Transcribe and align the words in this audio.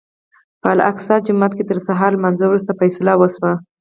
په 0.61 0.67
الاقصی 0.75 1.15
جومات 1.25 1.51
کې 1.57 1.67
تر 1.69 1.77
سهار 1.87 2.11
لمانځه 2.17 2.45
وروسته 2.47 2.77
فیصله 2.79 3.13
وشوه. 3.17 3.51